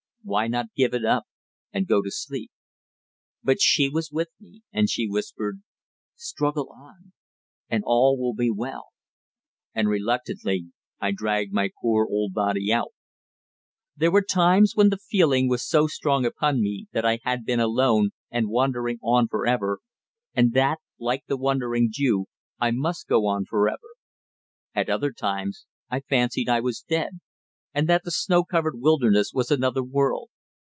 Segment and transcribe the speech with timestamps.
[0.23, 1.23] Why not give it up
[1.73, 2.51] and go to sleep?
[3.43, 5.63] But she was with me, and she whispered,
[6.15, 7.13] "Struggle on,
[7.69, 8.89] and all will be well,"
[9.73, 10.67] and reluctantly
[10.99, 12.91] I dragged my poor old body out.
[13.97, 18.11] There were times when the feeling was strong upon me that I had been alone
[18.29, 19.79] and wandering on forever,
[20.35, 22.27] and that, like the Wandering Jew,
[22.59, 23.95] I must go on forever.
[24.75, 27.19] At other times I fancied I was dead,
[27.73, 30.29] and that the snow covered wilderness was another world.